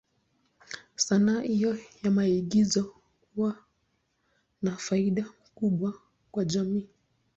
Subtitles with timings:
[0.95, 2.95] Sanaa hiyo ya maigizo
[3.35, 3.57] huwa
[4.61, 5.93] na faida kubwa
[6.31, 6.89] kwa jamii.